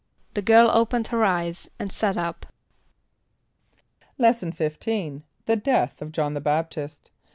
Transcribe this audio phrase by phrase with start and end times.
[0.33, 2.47] =The girl opened her eyes and sat up.=
[4.17, 4.79] Lesson XV.
[5.45, 7.11] The Death of John the Baptist.